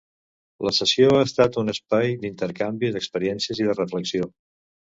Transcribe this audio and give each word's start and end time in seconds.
La 0.67 0.71
sessió 0.77 1.09
ha 1.17 1.25
estat 1.25 1.59
un 1.63 1.69
espai 1.75 2.17
d'intercanvi 2.23 2.91
d'experiències 2.97 3.63
i 3.63 3.69
de 3.71 3.77
reflexió. 3.81 4.31